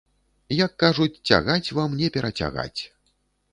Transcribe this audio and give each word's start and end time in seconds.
Як 0.65 0.73
кажуць, 0.83 1.21
цягаць 1.31 1.73
вам 1.81 1.95
не 2.01 2.11
перацягаць. 2.19 2.81